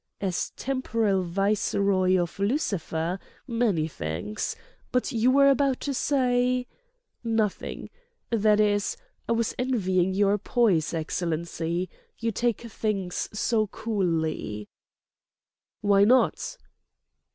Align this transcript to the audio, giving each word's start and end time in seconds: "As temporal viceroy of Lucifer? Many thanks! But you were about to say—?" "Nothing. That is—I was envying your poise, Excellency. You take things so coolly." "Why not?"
"As 0.19 0.49
temporal 0.55 1.21
viceroy 1.21 2.17
of 2.19 2.39
Lucifer? 2.39 3.19
Many 3.47 3.87
thanks! 3.87 4.55
But 4.91 5.11
you 5.11 5.29
were 5.29 5.47
about 5.47 5.79
to 5.81 5.93
say—?" 5.93 6.65
"Nothing. 7.23 7.91
That 8.31 8.59
is—I 8.59 9.33
was 9.33 9.53
envying 9.59 10.15
your 10.15 10.39
poise, 10.39 10.95
Excellency. 10.95 11.87
You 12.17 12.31
take 12.31 12.61
things 12.61 13.29
so 13.31 13.67
coolly." 13.67 14.67
"Why 15.81 16.03
not?" 16.03 16.57